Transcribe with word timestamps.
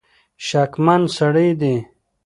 شکمن 0.47 1.01
سړي 1.17 1.49
دي. 1.61 1.75